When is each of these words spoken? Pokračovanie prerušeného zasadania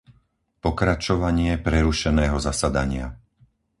Pokračovanie 0.65 1.51
prerušeného 1.67 2.37
zasadania 2.47 3.05